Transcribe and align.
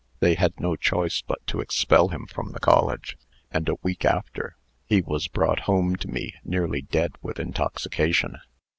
They 0.19 0.33
had 0.33 0.59
no 0.59 0.75
choice 0.75 1.21
but 1.21 1.45
to 1.45 1.59
expel 1.61 2.07
him 2.07 2.25
from 2.25 2.53
the 2.53 2.59
college; 2.59 3.19
and, 3.51 3.69
a 3.69 3.75
week 3.83 4.03
after, 4.03 4.55
he 4.87 4.99
was 4.99 5.27
brought 5.27 5.59
home 5.69 5.95
to 5.97 6.07
me 6.07 6.33
nearly 6.43 6.81
dead 6.81 7.11
with 7.21 7.39
intoxication. 7.39 8.39